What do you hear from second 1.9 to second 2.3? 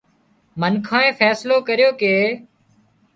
ڪي